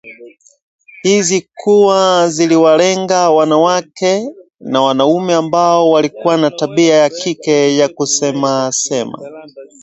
hizi 1.01 1.49
kuwa 1.55 2.29
ziliwalenga 2.29 3.29
wanawake 3.29 4.33
na 4.59 4.81
wanaume 4.81 5.33
ambao 5.33 5.89
walikuwa 5.89 6.37
na 6.37 6.51
tabia 6.51 6.95
ya 6.95 7.09
kike 7.09 7.75
ya 7.77 7.89
kusemasema 7.89 9.19